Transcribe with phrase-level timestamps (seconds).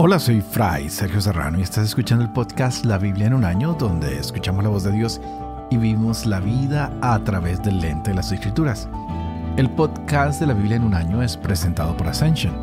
[0.00, 3.74] Hola, soy Fray Sergio Serrano y estás escuchando el podcast La Biblia en un año,
[3.74, 5.20] donde escuchamos la voz de Dios
[5.70, 8.88] y vivimos la vida a través del lente de las escrituras.
[9.56, 12.54] El podcast de la Biblia en un año es presentado por Ascension.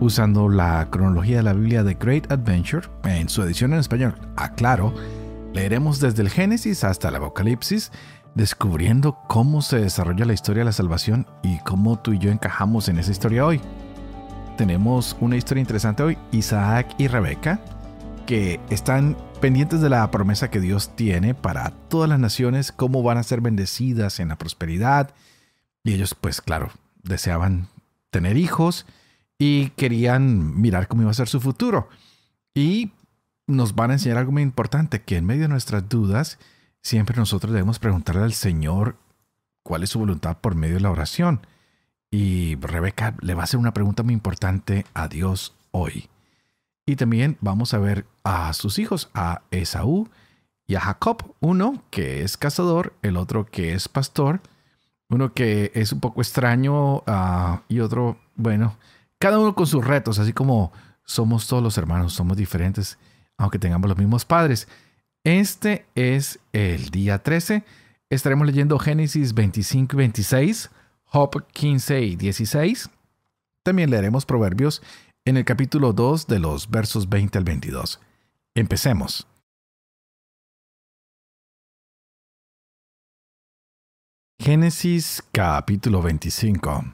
[0.00, 4.94] Usando la cronología de la Biblia de Great Adventure, en su edición en español, aclaro,
[5.52, 7.92] leeremos desde el Génesis hasta el Apocalipsis,
[8.36, 12.88] descubriendo cómo se desarrolla la historia de la salvación y cómo tú y yo encajamos
[12.88, 13.60] en esa historia hoy
[14.56, 16.18] tenemos una historia interesante hoy.
[16.32, 17.60] Isaac y Rebeca,
[18.26, 23.18] que están pendientes de la promesa que Dios tiene para todas las naciones, cómo van
[23.18, 25.14] a ser bendecidas en la prosperidad.
[25.84, 26.70] Y ellos, pues claro,
[27.02, 27.68] deseaban
[28.10, 28.86] tener hijos
[29.38, 31.88] y querían mirar cómo iba a ser su futuro.
[32.54, 32.92] Y
[33.46, 36.38] nos van a enseñar algo muy importante, que en medio de nuestras dudas,
[36.86, 38.94] siempre nosotros debemos preguntarle al Señor
[39.64, 41.44] cuál es su voluntad por medio de la oración.
[42.12, 46.08] Y Rebeca le va a hacer una pregunta muy importante a Dios hoy.
[46.86, 50.08] Y también vamos a ver a sus hijos, a Esaú
[50.68, 51.34] y a Jacob.
[51.40, 54.40] Uno que es cazador, el otro que es pastor,
[55.08, 58.76] uno que es un poco extraño ah, y otro, bueno,
[59.18, 60.70] cada uno con sus retos, así como
[61.02, 62.96] somos todos los hermanos, somos diferentes,
[63.38, 64.68] aunque tengamos los mismos padres.
[65.26, 67.64] Este es el día 13.
[68.10, 70.70] Estaremos leyendo Génesis 25 y 26.
[71.02, 72.88] Job 15 y 16.
[73.64, 74.84] También leeremos Proverbios
[75.24, 78.00] en el capítulo 2 de los versos 20 al 22.
[78.54, 79.26] Empecemos.
[84.38, 86.84] Génesis capítulo 25.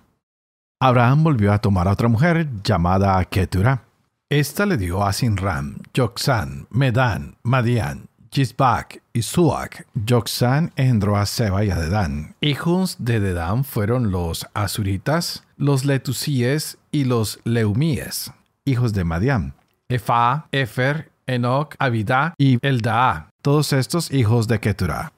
[0.80, 3.84] Abraham volvió a tomar a otra mujer llamada Ketura.
[4.30, 9.86] Esta le dio a Sinram, Joxan, Medan, Madian, Jisbak y Suak.
[10.08, 12.34] Joxan engendró a Seba y a.
[12.41, 18.33] Hijos de Dedán fueron los Azuritas, los Letusíes y los Leumíes.
[18.64, 19.52] Hijos de Madiam.
[19.91, 23.29] Efa, Efer, Enoch, Abidá y Eldaa.
[23.42, 25.12] Todos estos hijos de Keturah.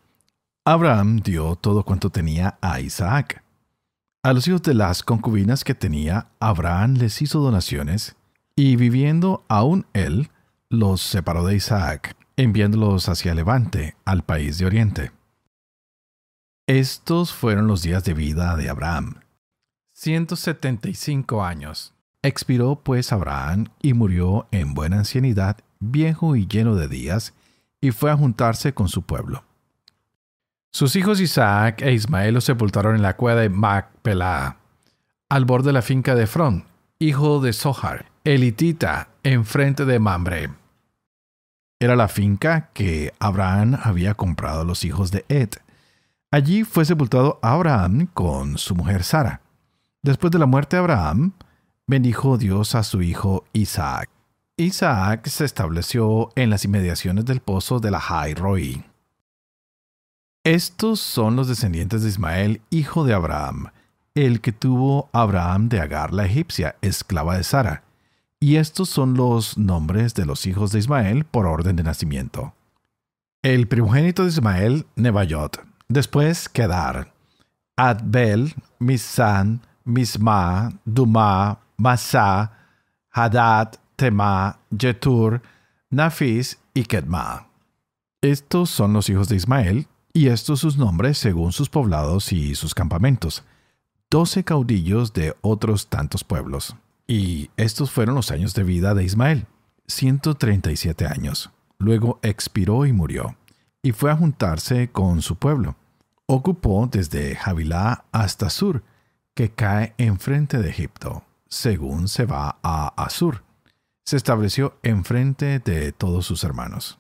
[0.65, 3.45] Abraham dio todo cuanto tenía a Isaac.
[4.25, 8.17] A los hijos de las concubinas que tenía, Abraham les hizo donaciones,
[8.57, 10.31] y viviendo aún él,
[10.69, 15.13] los separó de Isaac enviándolos hacia Levante, al país de Oriente.
[16.67, 19.21] Estos fueron los días de vida de Abraham.
[19.93, 21.95] 175 años.
[22.23, 27.35] Expiró pues Abraham y murió en buena ancianidad, viejo y lleno de días,
[27.81, 29.45] y fue a juntarse con su pueblo.
[30.73, 34.57] Sus hijos Isaac e Ismael lo sepultaron en la cueva de Macpelá,
[35.29, 36.65] al borde de la finca de Frón,
[36.99, 40.64] hijo de Zohar, elitita, enfrente de Mamre
[41.85, 45.51] era la finca que Abraham había comprado a los hijos de Ed.
[46.31, 49.43] Allí fue sepultado Abraham con su mujer Sara.
[50.03, 51.33] Después de la muerte de Abraham,
[51.87, 54.09] bendijo Dios a su hijo Isaac.
[54.57, 58.85] Isaac se estableció en las inmediaciones del pozo de la Jai Roi.
[60.43, 63.69] Estos son los descendientes de Ismael, hijo de Abraham,
[64.15, 67.84] el que tuvo Abraham de Agar la egipcia, esclava de Sara
[68.41, 72.55] y estos son los nombres de los hijos de Ismael por orden de nacimiento.
[73.43, 75.61] El primogénito de Ismael, Nebayot.
[75.89, 77.13] Después, Kedar.
[77.77, 82.53] Adbel, Misan, Misma, Duma, Masa,
[83.11, 85.43] Hadad, Tema, Jetur,
[85.91, 87.49] Nafis y Kedma.
[88.23, 92.75] Estos son los hijos de Ismael, y estos sus nombres según sus poblados y sus
[92.75, 93.45] campamentos,
[94.11, 96.77] doce caudillos de otros tantos pueblos.
[97.07, 99.47] Y estos fueron los años de vida de Ismael,
[99.87, 101.51] 137 años.
[101.79, 103.37] Luego expiró y murió,
[103.83, 105.77] y fue a juntarse con su pueblo.
[106.27, 108.83] Ocupó desde Javilá hasta Sur,
[109.35, 113.43] que cae enfrente de Egipto, según se va a Asur.
[114.07, 116.99] Se estableció enfrente de todos sus hermanos.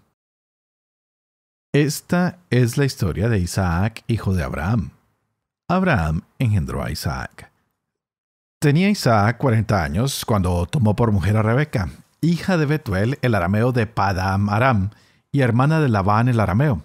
[1.72, 4.90] Esta es la historia de Isaac, hijo de Abraham.
[5.68, 7.50] Abraham engendró a Isaac.
[8.64, 11.90] Tenía Isaac 40 años cuando tomó por mujer a Rebeca,
[12.22, 14.88] hija de Betuel el arameo de Padam Aram
[15.30, 16.82] y hermana de Labán el arameo.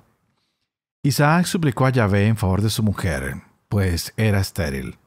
[1.04, 4.98] Isaac suplicó a Yahvé en favor de su mujer, pues era estéril.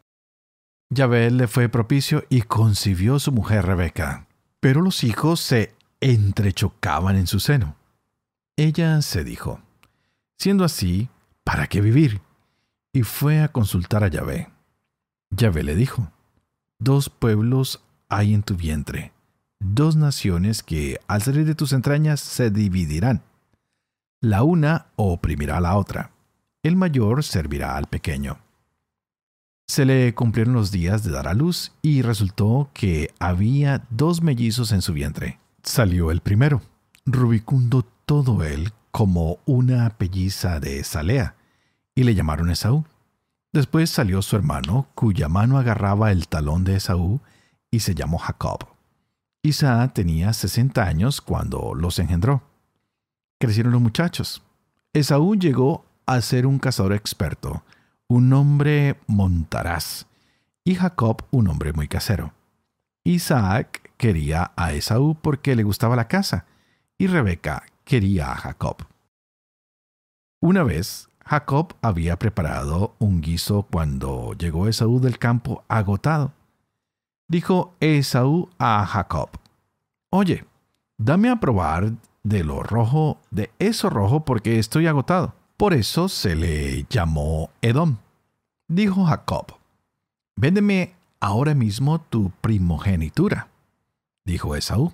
[0.89, 4.27] Yahvé le fue propicio y concibió su mujer Rebeca,
[4.59, 7.77] pero los hijos se entrechocaban en su seno.
[8.57, 9.61] Ella se dijo,
[10.39, 11.11] siendo así,
[11.45, 12.23] ¿para qué vivir?
[12.95, 14.49] Y fue a consultar a Yahvé.
[15.33, 16.11] Yahvé le dijo,
[16.85, 19.13] Dos pueblos hay en tu vientre,
[19.61, 23.23] dos naciones que al salir de tus entrañas se dividirán.
[24.21, 26.11] La una oprimirá a la otra,
[26.65, 28.39] el mayor servirá al pequeño.
[29.69, 34.73] Se le cumplieron los días de dar a luz y resultó que había dos mellizos
[34.73, 35.39] en su vientre.
[35.63, 36.63] Salió el primero,
[37.07, 41.37] rubicundo todo él como una pelliza de Salea,
[41.95, 42.85] y le llamaron Esaú.
[43.53, 47.21] Después salió su hermano, cuya mano agarraba el talón de Esaú,
[47.71, 48.67] y se llamó Jacob.
[49.43, 52.43] Isaac tenía sesenta años cuando los engendró.
[53.39, 54.43] Crecieron los muchachos.
[54.93, 57.63] Esaú llegó a ser un cazador experto,
[58.09, 60.07] un hombre montaraz,
[60.65, 62.33] y Jacob un hombre muy casero.
[63.05, 66.47] Isaac quería a Esaú porque le gustaba la caza,
[66.97, 68.87] y Rebeca quería a Jacob.
[70.41, 76.33] Una vez, Jacob había preparado un guiso cuando llegó Esaú del campo agotado.
[77.29, 79.31] Dijo Esaú a Jacob,
[80.11, 80.45] Oye,
[80.99, 81.93] dame a probar
[82.23, 85.35] de lo rojo, de eso rojo, porque estoy agotado.
[85.57, 87.97] Por eso se le llamó Edom.
[88.69, 89.47] Dijo Jacob,
[90.37, 93.49] Véndeme ahora mismo tu primogenitura.
[94.25, 94.93] Dijo Esaú,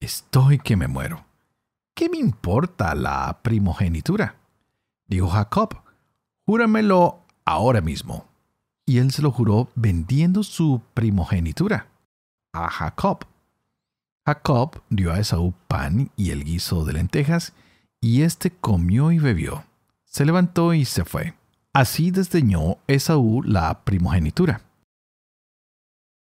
[0.00, 1.24] Estoy que me muero.
[1.94, 4.37] ¿Qué me importa la primogenitura?
[5.08, 5.74] Dijo Jacob,
[6.46, 8.26] Júramelo ahora mismo.
[8.86, 11.88] Y él se lo juró vendiendo su primogenitura
[12.52, 13.26] a Jacob.
[14.26, 17.52] Jacob dio a Esaú pan y el guiso de lentejas,
[18.00, 19.64] y éste comió y bebió.
[20.04, 21.34] Se levantó y se fue.
[21.72, 24.62] Así desdeñó Esaú la primogenitura.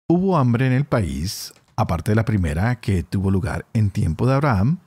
[0.08, 4.35] Hubo hambre en el país, aparte de la primera que tuvo lugar en tiempo de
[4.35, 4.78] Abraham,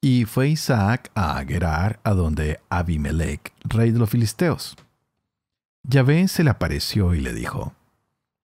[0.00, 4.76] y fue Isaac a Gerar, a donde Abimelech, rey de los filisteos.
[5.82, 7.74] Yahvé se le apareció y le dijo,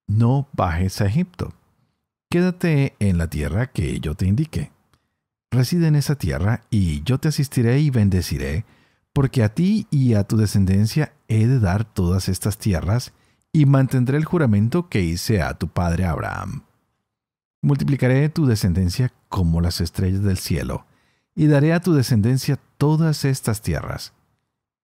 [0.07, 1.53] No bajes a Egipto,
[2.29, 4.71] quédate en la tierra que yo te indique.
[5.51, 8.65] Reside en esa tierra y yo te asistiré y bendeciré,
[9.13, 13.13] porque a ti y a tu descendencia he de dar todas estas tierras,
[13.53, 16.63] y mantendré el juramento que hice a tu padre Abraham.
[17.63, 20.85] Multiplicaré tu descendencia como las estrellas del cielo,
[21.37, 24.11] y daré a tu descendencia todas estas tierras.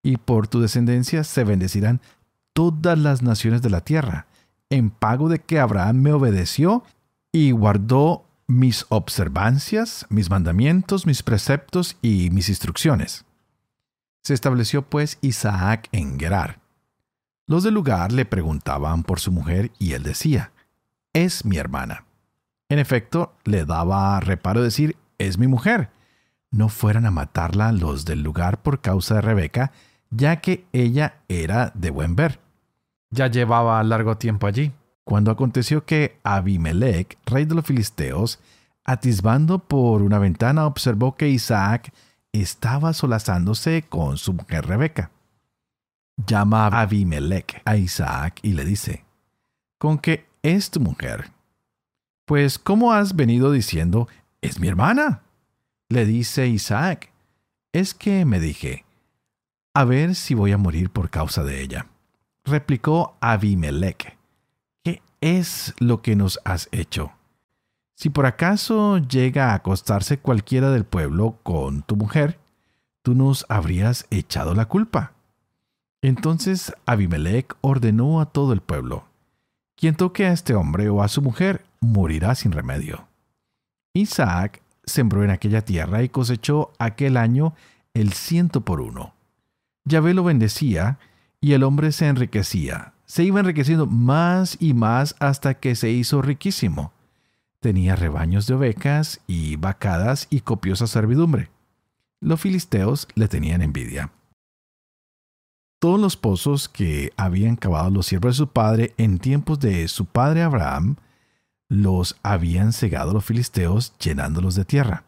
[0.04, 2.00] Y por tu descendencia se bendecirán
[2.54, 4.28] todas las naciones de la tierra,
[4.70, 6.84] en pago de que Abraham me obedeció
[7.32, 13.26] y guardó mis observancias, mis mandamientos, mis preceptos y mis instrucciones.
[14.22, 16.60] Se estableció pues Isaac en Gerar.
[17.48, 20.52] Los del lugar le preguntaban por su mujer y él decía,
[21.14, 22.06] es mi hermana.
[22.70, 25.90] En efecto, le daba reparo decir, es mi mujer.
[26.54, 29.74] No fueran a matarla los del lugar por causa de Rebeca,
[30.12, 32.40] ya que ella era de buen ver.
[33.10, 34.72] Ya llevaba largo tiempo allí
[35.04, 38.40] cuando aconteció que Abimelech, rey de los filisteos,
[38.86, 41.92] atisbando por una ventana, observó que Isaac
[42.32, 45.12] estaba solazándose con su mujer Rebeca.
[46.16, 49.04] Llama Abimelech a Isaac y le dice,
[49.78, 51.32] ¿con qué es tu mujer?
[52.26, 54.08] Pues, ¿cómo has venido diciendo,
[54.42, 55.23] es mi hermana?
[55.94, 57.12] Le dice Isaac,
[57.72, 58.84] es que me dije,
[59.76, 61.86] a ver si voy a morir por causa de ella.
[62.44, 64.18] Replicó Abimelech,
[65.22, 67.12] es lo que nos has hecho.
[67.94, 72.40] Si por acaso llega a acostarse cualquiera del pueblo con tu mujer,
[73.04, 75.14] tú nos habrías echado la culpa.
[76.02, 79.06] Entonces Abimelech ordenó a todo el pueblo,
[79.76, 83.08] quien toque a este hombre o a su mujer morirá sin remedio.
[83.94, 87.54] Isaac sembró en aquella tierra y cosechó aquel año
[87.94, 89.14] el ciento por uno.
[89.86, 91.00] Yahvé lo bendecía
[91.42, 96.22] y el hombre se enriquecía, se iba enriqueciendo más y más hasta que se hizo
[96.22, 96.94] riquísimo.
[97.60, 101.50] Tenía rebaños de ovejas y vacadas y copiosa servidumbre.
[102.20, 104.12] Los filisteos le tenían envidia.
[105.80, 110.06] Todos los pozos que habían cavado los siervos de su padre en tiempos de su
[110.06, 110.96] padre Abraham,
[111.74, 115.06] los habían cegado los filisteos llenándolos de tierra.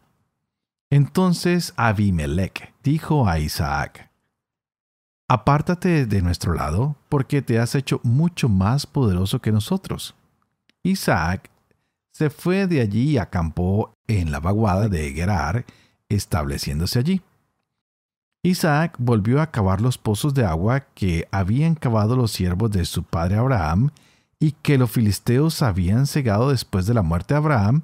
[0.90, 4.10] Entonces Abimelech dijo a Isaac,
[5.28, 10.16] Apártate de nuestro lado, porque te has hecho mucho más poderoso que nosotros.
[10.84, 11.50] Isaac
[12.12, 15.66] se fue de allí y acampó en la vaguada de Gerar,
[16.10, 17.22] estableciéndose allí.
[18.44, 23.04] Isaac volvió a cavar los pozos de agua que habían cavado los siervos de su
[23.04, 23.92] padre Abraham
[24.40, 27.84] y que los filisteos habían cegado después de la muerte de Abraham,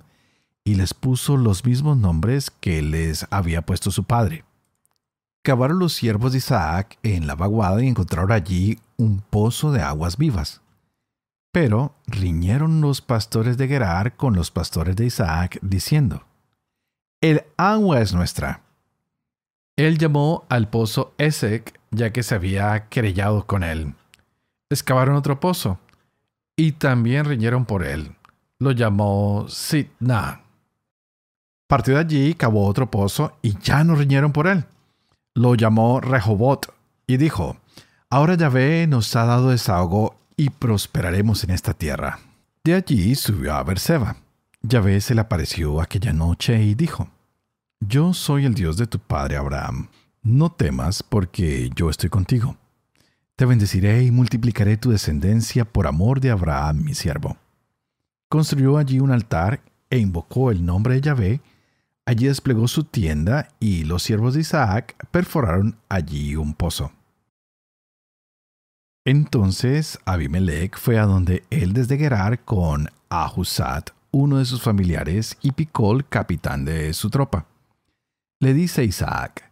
[0.64, 4.44] y les puso los mismos nombres que les había puesto su padre.
[5.44, 10.18] Cavaron los siervos de Isaac en la vaguada y encontraron allí un pozo de aguas
[10.18, 10.62] vivas.
[11.52, 16.24] Pero riñeron los pastores de Gerar con los pastores de Isaac, diciendo,
[17.22, 18.62] El agua es nuestra.
[19.76, 23.96] Él llamó al pozo Esec, ya que se había querellado con él.
[24.70, 25.80] Excavaron otro pozo,
[26.62, 28.16] y también riñeron por él.
[28.60, 30.42] Lo llamó Sidna.
[31.68, 34.66] Partió de allí, cavó otro pozo y ya no riñeron por él.
[35.34, 36.72] Lo llamó Rehobot
[37.08, 37.58] y dijo,
[38.12, 42.20] Ahora Yahvé nos ha dado desahogo y prosperaremos en esta tierra.
[42.64, 44.18] De allí subió a Berseba.
[44.62, 47.08] Yahvé se le apareció aquella noche y dijo,
[47.80, 49.88] Yo soy el Dios de tu padre Abraham.
[50.22, 52.56] No temas porque yo estoy contigo.
[53.42, 57.38] Te bendeciré y multiplicaré tu descendencia por amor de Abraham, mi siervo.
[58.30, 61.42] Construyó allí un altar e invocó el nombre de Yahvé.
[62.06, 66.92] Allí desplegó su tienda y los siervos de Isaac perforaron allí un pozo.
[69.06, 75.54] Entonces Abimelech fue a donde él desde Gerar con Ahusat, uno de sus familiares, y
[75.54, 77.48] Picol, capitán de su tropa.
[78.40, 79.51] Le dice Isaac,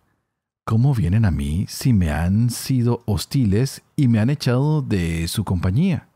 [0.70, 5.44] ¿Cómo vienen a mí si me han sido hostiles y me han echado de su
[5.44, 6.10] compañía?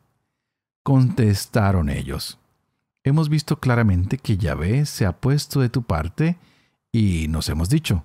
[0.84, 2.38] Contestaron ellos,
[3.04, 6.38] hemos visto claramente que Yahvé se ha puesto de tu parte
[6.92, 8.04] y nos hemos dicho,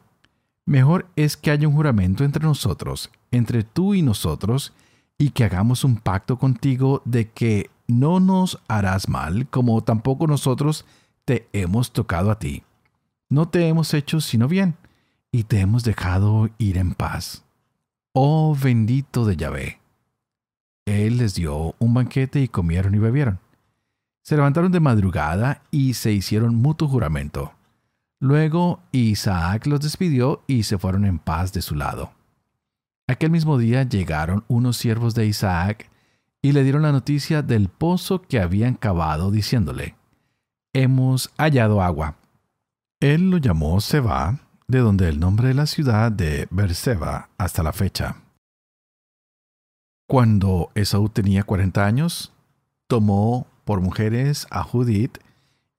[0.64, 4.73] mejor es que haya un juramento entre nosotros, entre tú y nosotros,
[5.19, 10.87] y que hagamos un pacto contigo de que no nos harás mal, como tampoco nosotros
[11.26, 12.62] te hemos tocado a ti.
[13.28, 14.76] No te hemos hecho sino bien
[15.30, 17.44] y te hemos dejado ir en paz.
[18.12, 19.80] Oh bendito de Yahvé.
[20.87, 23.40] Él les dio un banquete y comieron y bebieron.
[24.23, 27.52] Se levantaron de madrugada y se hicieron mutuo juramento.
[28.20, 32.12] Luego Isaac los despidió y se fueron en paz de su lado.
[33.06, 35.88] Aquel mismo día llegaron unos siervos de Isaac
[36.42, 39.94] y le dieron la noticia del pozo que habían cavado, diciéndole,
[40.73, 42.16] Hemos hallado agua.
[43.00, 47.72] Él lo llamó Seba de donde el nombre de la ciudad de Berseba hasta la
[47.72, 48.16] fecha.
[50.06, 52.32] Cuando Esaú tenía 40 años,
[52.87, 55.18] tomó por mujeres a Judith,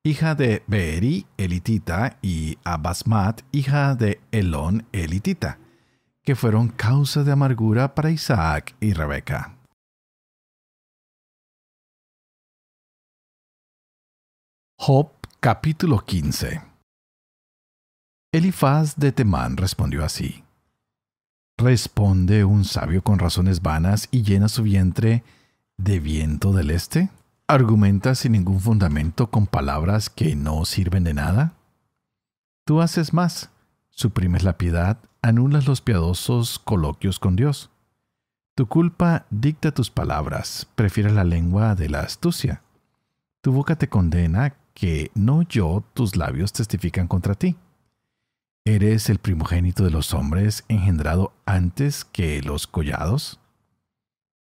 [0.04, 5.60] hija de Beeri elitita, y a Basmat, hija de Elón elitita,
[6.24, 9.56] que fueron causa de amargura para Isaac y Rebeca.
[14.78, 16.69] Job capítulo 15
[18.32, 20.44] Elifaz de Temán respondió así.
[21.58, 25.24] ¿Responde un sabio con razones vanas y llena su vientre
[25.78, 27.10] de viento del este?
[27.48, 31.54] ¿Argumenta sin ningún fundamento con palabras que no sirven de nada?
[32.66, 33.50] Tú haces más,
[33.90, 37.72] suprimes la piedad, anulas los piadosos coloquios con Dios.
[38.54, 42.62] Tu culpa dicta tus palabras, prefieres la lengua de la astucia.
[43.42, 47.56] Tu boca te condena, que no yo, tus labios testifican contra ti.
[48.66, 53.40] ¿Eres el primogénito de los hombres engendrado antes que los collados?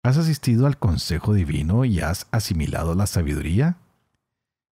[0.03, 3.77] ¿Has asistido al consejo divino y has asimilado la sabiduría?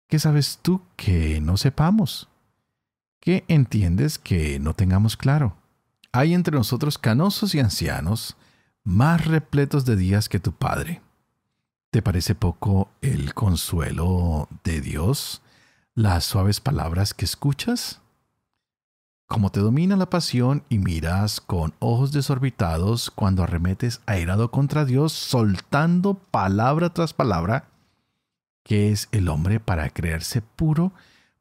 [0.08, 2.28] ¿Qué sabes tú que no sepamos?
[3.20, 5.56] ¿Qué entiendes que no tengamos claro?
[6.12, 8.36] Hay entre nosotros canosos y ancianos,
[8.84, 11.02] más repletos de días que tu Padre.
[11.90, 15.42] ¿Te parece poco el consuelo de Dios,
[15.94, 18.00] las suaves palabras que escuchas?
[19.28, 25.12] Como te domina la pasión y miras con ojos desorbitados cuando arremetes airado contra Dios,
[25.12, 27.68] soltando palabra tras palabra,
[28.64, 30.92] ¿qué es el hombre para creerse puro,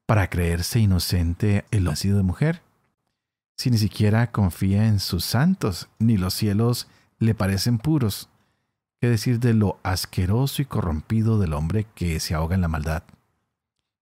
[0.06, 2.62] para creerse inocente el nacido de mujer?
[3.56, 6.90] Si ni siquiera confía en sus santos, ni los cielos
[7.20, 8.28] le parecen puros.
[9.00, 13.04] ¿Qué decir de lo asqueroso y corrompido del hombre que se ahoga en la maldad?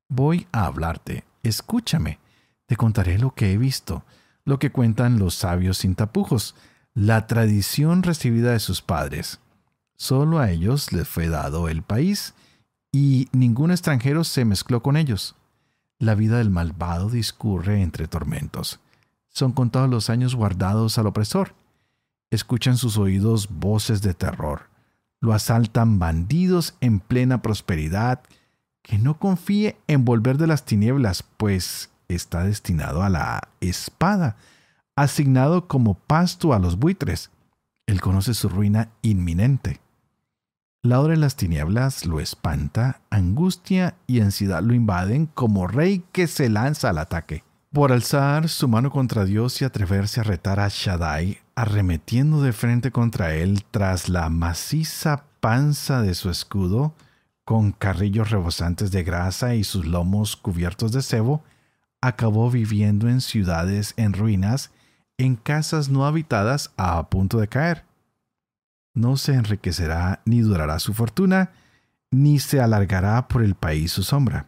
[0.07, 2.24] Voy a hablarte, escúchame
[2.65, 4.03] te contaré lo que he visto,
[4.43, 6.55] lo que cuentan los sabios sin tapujos,
[6.93, 9.39] la tradición recibida de sus padres.
[9.97, 12.33] Solo a ellos les fue dado el país,
[12.91, 15.35] y ningún extranjero se mezcló con ellos.
[15.99, 18.79] La vida del malvado discurre entre tormentos.
[19.29, 21.55] Son contados los años guardados al opresor.
[22.31, 24.69] Escuchan sus oídos voces de terror.
[25.19, 28.21] Lo asaltan bandidos en plena prosperidad.
[28.81, 34.37] Que no confíe en volver de las tinieblas, pues está destinado a la espada,
[34.95, 37.31] asignado como pasto a los buitres.
[37.87, 39.79] Él conoce su ruina inminente.
[40.85, 46.27] La hora de las tinieblas lo espanta, angustia y ansiedad lo invaden como rey que
[46.27, 47.43] se lanza al ataque.
[47.73, 52.91] Por alzar su mano contra Dios y atreverse a retar a Shaddai, arremetiendo de frente
[52.91, 56.93] contra él tras la maciza panza de su escudo,
[57.45, 61.43] con carrillos rebosantes de grasa y sus lomos cubiertos de cebo,
[62.07, 64.71] acabó viviendo en ciudades en ruinas,
[65.17, 67.85] en casas no habitadas a punto de caer.
[68.93, 71.51] No se enriquecerá ni durará su fortuna,
[72.11, 74.47] ni se alargará por el país su sombra.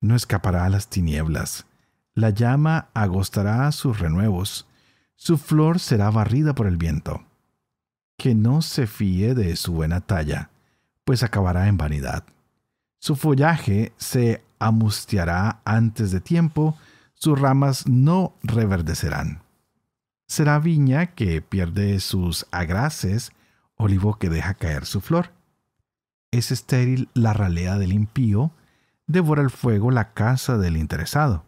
[0.00, 1.66] No escapará a las tinieblas.
[2.14, 4.66] La llama agostará sus renuevos.
[5.14, 7.24] Su flor será barrida por el viento.
[8.18, 10.50] Que no se fíe de su buena talla,
[11.04, 12.24] pues acabará en vanidad.
[12.98, 16.76] Su follaje se amustiará antes de tiempo,
[17.14, 19.42] sus ramas no reverdecerán.
[20.26, 23.32] Será viña que pierde sus agraces,
[23.76, 25.32] olivo que deja caer su flor.
[26.30, 28.52] Es estéril la ralea del impío,
[29.06, 31.44] devora el fuego la casa del interesado.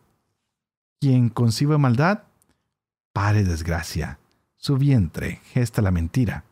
[1.01, 2.25] Quien concibe maldad,
[3.13, 4.19] pare desgracia,
[4.57, 6.45] su vientre gesta la mentira.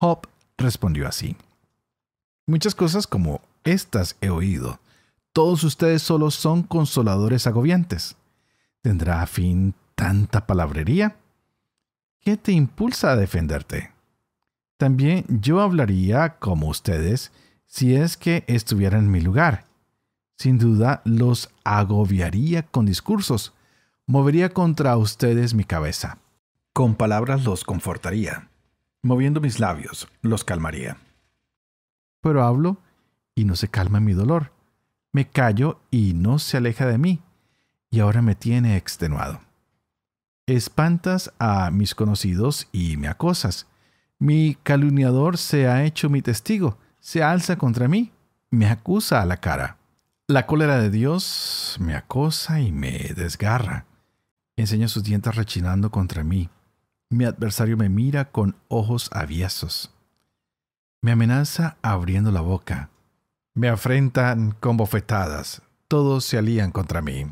[0.00, 0.28] Job
[0.58, 1.36] respondió así.
[2.46, 4.80] Muchas cosas como estas he oído.
[5.32, 8.16] Todos ustedes solo son consoladores agobiantes.
[8.80, 11.16] ¿Tendrá fin tanta palabrería?
[12.20, 13.92] ¿Qué te impulsa a defenderte?
[14.78, 17.32] También yo hablaría como ustedes
[17.66, 19.66] si es que estuviera en mi lugar.
[20.36, 23.52] Sin duda los agobiaría con discursos,
[24.06, 26.18] movería contra ustedes mi cabeza.
[26.72, 28.48] Con palabras los confortaría,
[29.02, 30.98] moviendo mis labios los calmaría.
[32.20, 32.78] Pero hablo
[33.36, 34.50] y no se calma mi dolor.
[35.12, 37.22] Me callo y no se aleja de mí,
[37.90, 39.40] y ahora me tiene extenuado.
[40.46, 43.68] Espantas a mis conocidos y me acosas.
[44.18, 48.12] Mi calumniador se ha hecho mi testigo, se alza contra mí,
[48.50, 49.76] me acusa a la cara.
[50.28, 53.86] La cólera de Dios me acosa y me desgarra.
[54.56, 56.48] Enseña sus dientes rechinando contra mí.
[57.10, 59.94] Mi adversario me mira con ojos aviesos.
[61.02, 62.90] Me amenaza abriendo la boca.
[63.56, 65.62] Me afrentan con bofetadas.
[65.88, 67.26] Todos se alían contra mí.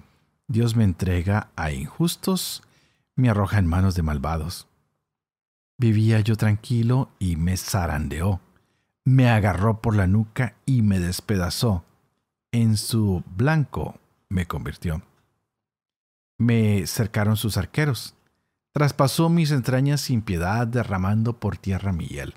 [0.48, 2.64] Dios me entrega a injustos
[3.16, 4.66] me arroja en manos de malvados.
[5.78, 8.40] Vivía yo tranquilo y me zarandeó.
[9.04, 11.84] Me agarró por la nuca y me despedazó.
[12.52, 15.02] En su blanco me convirtió.
[16.38, 18.14] Me cercaron sus arqueros.
[18.72, 22.34] Traspasó mis entrañas sin piedad, derramando por tierra mi hiel.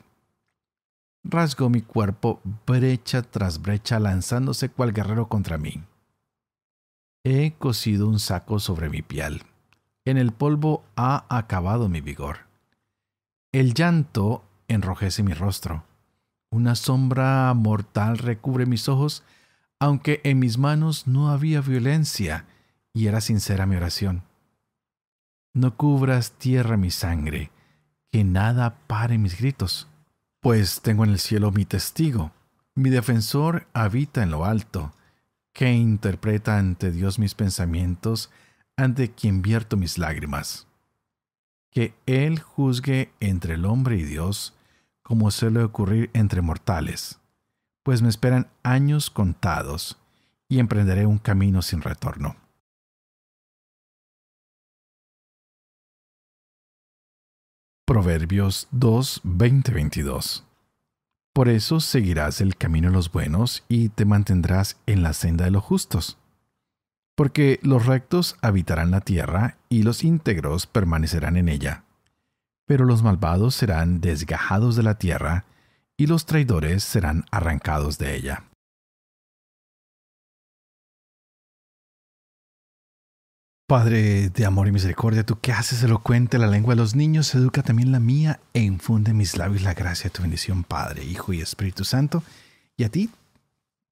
[1.30, 5.84] Rasgó mi cuerpo brecha tras brecha, lanzándose cual guerrero contra mí.
[7.24, 9.44] He cosido un saco sobre mi piel
[10.10, 12.48] en el polvo ha acabado mi vigor.
[13.52, 15.84] El llanto enrojece mi rostro.
[16.50, 19.24] Una sombra mortal recubre mis ojos,
[19.80, 22.46] aunque en mis manos no había violencia
[22.94, 24.24] y era sincera mi oración.
[25.54, 27.52] No cubras tierra mi sangre,
[28.10, 29.90] que nada pare mis gritos,
[30.39, 32.32] pues tengo en el cielo mi testigo,
[32.76, 34.93] mi defensor habita en lo alto,
[35.54, 38.30] que interpreta ante Dios mis pensamientos
[38.76, 40.67] ante quien vierto mis lágrimas.
[41.71, 44.56] Que Él juzgue entre el hombre y Dios,
[45.02, 47.19] como suele ocurrir entre mortales,
[47.82, 49.97] pues me esperan años contados
[50.47, 52.36] y emprenderé un camino sin retorno.
[57.88, 60.43] Proverbios 2, 22
[61.32, 65.52] Por eso seguirás el camino de los buenos y te mantendrás en la senda de
[65.52, 66.17] los justos
[67.15, 71.86] porque los rectos habitarán la tierra y los íntegros permanecerán en ella.
[72.65, 75.45] Pero los malvados serán desgajados de la tierra
[75.95, 78.43] y los traidores serán arrancados de ella.
[83.67, 87.62] Padre de amor y misericordia, tú que haces elocuente la lengua de los niños, educa
[87.62, 91.41] también la mía e infunde mis labios la gracia de tu bendición, Padre, Hijo y
[91.41, 92.23] Espíritu Santo.
[92.77, 93.10] Y a ti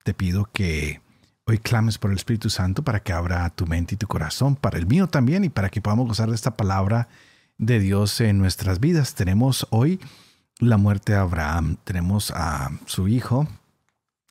[0.03, 1.01] te pido que
[1.47, 4.79] Hoy clames por el Espíritu Santo para que abra tu mente y tu corazón, para
[4.79, 7.07] el mío también, y para que podamos gozar de esta palabra
[7.59, 9.13] de Dios en nuestras vidas.
[9.13, 9.99] Tenemos hoy
[10.57, 13.47] la muerte de Abraham, tenemos a su hijo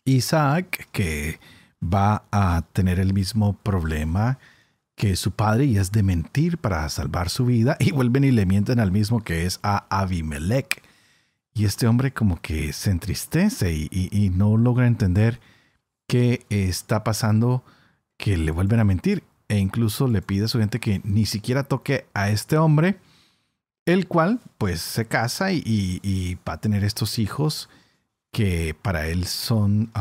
[0.05, 1.39] Isaac, que
[1.81, 4.41] va a tener el mismo problema
[4.95, 8.47] que su padre y es de mentir para salvar su vida y vuelven y le
[8.47, 10.83] mienten al mismo que es a Abimelech.
[11.55, 15.41] Y este hombre como que se entristece y, no logra entender
[16.09, 17.65] que está pasando
[18.17, 21.63] que le vuelven a mentir e incluso le pide a su gente que ni siquiera
[21.63, 22.99] toque a este hombre,
[23.87, 27.69] el cual pues se casa y, va a tener estos hijos
[28.33, 29.93] que para él son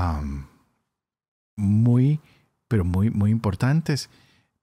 [1.55, 2.19] muy,
[2.67, 4.09] pero muy, muy importantes.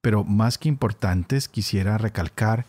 [0.01, 2.67] Pero más que importantes, quisiera recalcar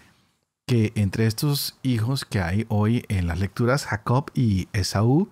[0.65, 5.30] que entre estos hijos que hay hoy en las lecturas, Jacob y Esaú,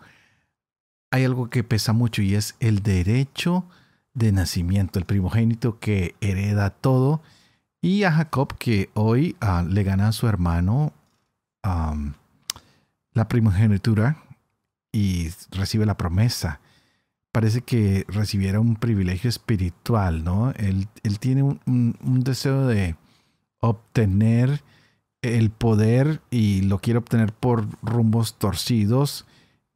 [1.11, 3.65] hay algo que pesa mucho y es el derecho
[4.13, 7.21] de nacimiento, el primogénito que hereda todo,
[7.81, 10.93] y a Jacob que hoy ah, le gana a su hermano
[13.13, 14.23] la primogenitura
[14.91, 16.59] y recibe la promesa.
[17.31, 20.51] Parece que recibiera un privilegio espiritual, ¿no?
[20.51, 20.87] Él,
[21.19, 22.95] tiene un, deseo de
[23.59, 24.63] obtener
[25.21, 29.27] el poder y lo quiere obtener por rumbos torcidos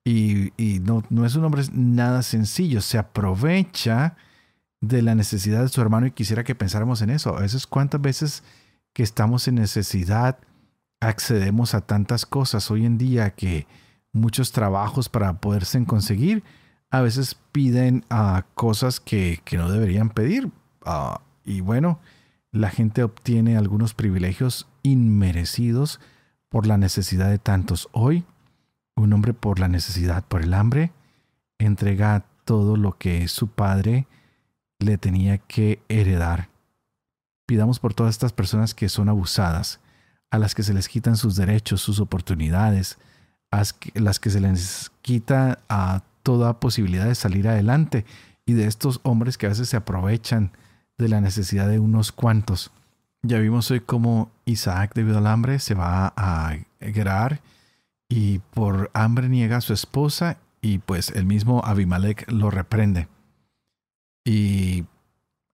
[0.03, 4.15] y, no, no, es un hombre nada sencillo, se aprovecha
[4.81, 7.37] de la necesidad de su hermano y quisiera que pensáramos en eso.
[7.37, 8.43] A veces cuántas veces
[8.93, 10.39] que estamos en necesidad
[10.99, 13.67] accedemos a tantas cosas hoy en día que
[14.11, 16.43] muchos trabajos para poderse conseguir
[16.93, 20.51] a veces piden a cosas que, no deberían pedir.
[20.85, 21.99] Ah, y bueno,
[22.51, 25.99] la gente obtiene algunos privilegios inmerecidos
[26.49, 27.89] por la necesidad de tantos.
[27.93, 28.25] Hoy,
[28.95, 30.91] un hombre por la necesidad, por el hambre,
[31.57, 34.05] entrega todo lo que su padre
[34.77, 36.49] le tenía que heredar.
[37.47, 39.79] Pidamos por todas estas personas que son abusadas,
[40.29, 42.99] a las que se les quitan sus derechos, sus oportunidades,
[43.49, 43.63] a
[43.95, 48.05] las que se les quita a toda posibilidad de salir adelante
[48.45, 50.51] y de estos hombres que a veces se aprovechan
[50.97, 52.71] de la necesidad de unos cuantos.
[53.21, 57.41] Ya vimos hoy cómo Isaac debido al hambre se va a Gerar
[58.09, 63.07] y por hambre niega a su esposa y pues el mismo Abimelech lo reprende.
[64.25, 64.85] Y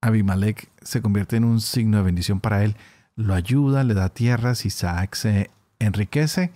[0.01, 2.75] Abimelech se convierte en un signo de bendición para él
[3.19, 6.51] lo ayuda, le da tierras, Isaac se enriquece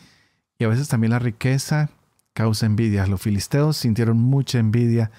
[0.57, 1.89] y a veces también la riqueza
[2.33, 3.07] causa envidia.
[3.07, 5.11] Los filisteos sintieron mucha envidia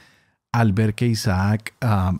[0.52, 2.18] al ver que Isaac ah,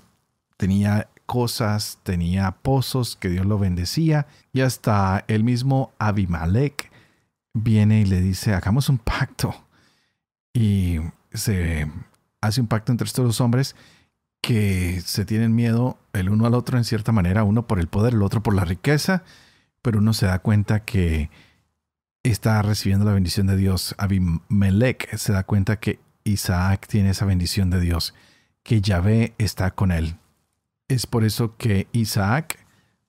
[0.56, 6.90] tenía cosas, tenía pozos, que Dios lo bendecía y hasta el mismo Abimelech
[7.54, 9.54] viene y le dice, hagamos un pacto.
[10.52, 10.98] Y
[11.32, 11.90] se
[12.40, 13.74] hace un pacto entre estos dos hombres
[14.40, 18.12] que se tienen miedo el uno al otro en cierta manera, uno por el poder,
[18.12, 19.24] el otro por la riqueza,
[19.80, 21.30] pero uno se da cuenta que
[22.24, 23.94] está recibiendo la bendición de Dios.
[23.98, 28.14] Abimelech se da cuenta que Isaac tiene esa bendición de Dios,
[28.62, 30.16] que Yahvé está con él.
[30.88, 32.58] Es por eso que Isaac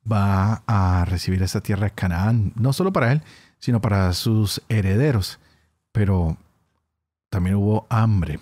[0.10, 3.24] va a recibir esa tierra de Canaán, no solo para él,
[3.58, 5.40] sino para sus herederos.
[5.94, 6.38] Pero
[7.30, 8.40] también hubo hambre.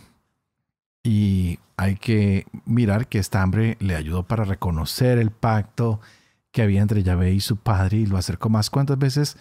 [1.04, 6.02] Y hay que mirar que esta hambre le ayudó para reconocer el pacto
[6.52, 8.70] que había entre Yahvé y su padre y lo acercó más.
[8.72, 9.38] ¿Cuántas veces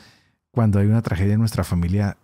[0.52, 2.16] cuando hay una tragedia en nuestra familia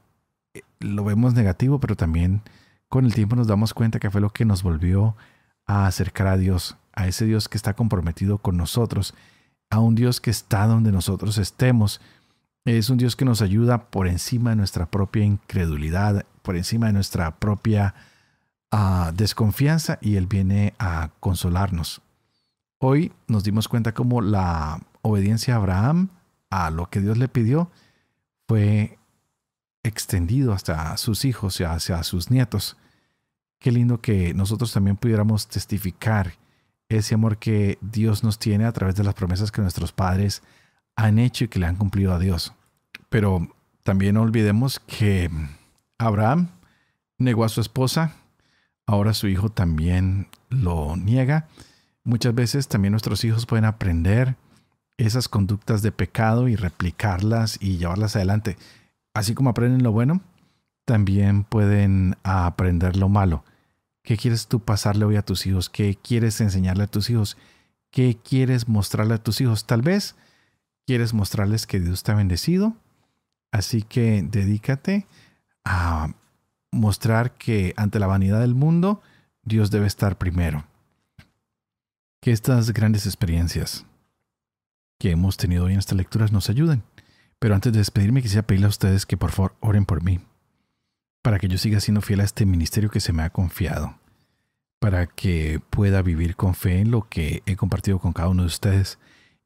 [0.54, 2.42] eh, lo vemos negativo, pero también
[2.88, 5.16] con el tiempo nos damos cuenta que fue lo que nos volvió
[5.66, 9.14] a acercar a Dios, a ese Dios que está comprometido con nosotros,
[9.70, 12.00] a un Dios que está donde nosotros estemos.
[12.64, 16.92] Es un Dios que nos ayuda por encima de nuestra propia incredulidad, por encima de
[16.92, 17.94] nuestra propia
[18.70, 22.02] a desconfianza y Él viene a consolarnos.
[22.78, 26.10] Hoy nos dimos cuenta cómo la obediencia a Abraham
[26.50, 27.70] a lo que Dios le pidió
[28.48, 28.98] fue
[29.82, 32.78] extendido hasta sus hijos y hacia sus nietos.
[33.60, 36.34] Qué lindo que nosotros también pudiéramos testificar
[36.88, 40.42] ese amor que Dios nos tiene a través de las promesas que nuestros padres
[40.96, 42.54] han hecho y que le han cumplido a Dios.
[43.10, 43.48] Pero
[43.82, 45.30] también no olvidemos que
[45.98, 46.48] Abraham
[47.18, 48.14] negó a su esposa,
[48.86, 51.48] ahora su hijo también lo niega.
[52.02, 54.36] Muchas veces también nuestros hijos pueden aprender
[54.98, 58.58] esas conductas de pecado y replicarlas y llevarlas adelante.
[59.14, 60.20] Así como aprenden lo bueno,
[60.84, 63.44] también pueden aprender lo malo.
[64.02, 65.70] ¿Qué quieres tú pasarle hoy a tus hijos?
[65.70, 67.36] ¿Qué quieres enseñarle a tus hijos?
[67.90, 69.66] ¿Qué quieres mostrarle a tus hijos?
[69.66, 70.16] Tal vez
[70.86, 72.76] quieres mostrarles que Dios te ha bendecido.
[73.52, 75.06] Así que dedícate
[75.64, 76.14] a
[76.70, 79.00] mostrar que ante la vanidad del mundo,
[79.42, 80.64] Dios debe estar primero.
[82.20, 83.86] Que estas grandes experiencias
[84.98, 86.82] que hemos tenido hoy en estas lecturas nos ayuden.
[87.38, 90.20] Pero antes de despedirme quisiera pedirle a ustedes que por favor oren por mí,
[91.22, 93.96] para que yo siga siendo fiel a este ministerio que se me ha confiado,
[94.80, 98.48] para que pueda vivir con fe en lo que he compartido con cada uno de
[98.48, 98.98] ustedes,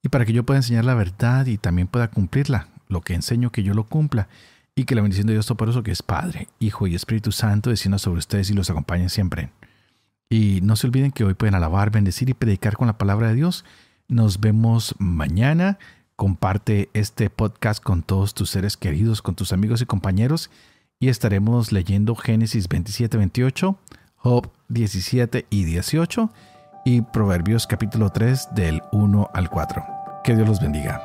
[0.03, 3.53] y para que yo pueda enseñar la verdad y también pueda cumplirla, lo que enseño
[3.53, 4.29] que yo lo cumpla,
[4.75, 7.99] y que la bendición de Dios Todopoderoso, que es Padre, Hijo y Espíritu Santo, descienda
[7.99, 9.51] sobre ustedes y los acompañe siempre.
[10.31, 13.35] Y no se olviden que hoy pueden alabar, bendecir y predicar con la palabra de
[13.35, 13.67] Dios.
[14.13, 15.79] Nos vemos mañana.
[16.17, 20.51] Comparte este podcast con todos tus seres queridos, con tus amigos y compañeros.
[21.01, 23.79] Y estaremos leyendo Génesis 27, 28,
[24.17, 26.31] Job 17 y 18
[26.85, 29.83] y Proverbios capítulo 3 del 1 al 4.
[30.23, 31.01] Que Dios los bendiga.